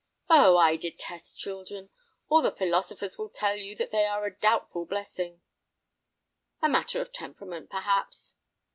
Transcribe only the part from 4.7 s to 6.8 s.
blessing." "A